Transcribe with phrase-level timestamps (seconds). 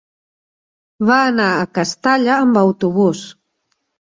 [1.09, 3.25] Va anar a Castalla amb autobús.